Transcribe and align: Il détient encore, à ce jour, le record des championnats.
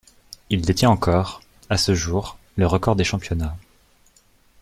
Il 0.49 0.63
détient 0.65 0.89
encore, 0.89 1.41
à 1.69 1.77
ce 1.77 1.93
jour, 1.93 2.39
le 2.55 2.65
record 2.65 2.95
des 2.95 3.03
championnats. 3.03 3.55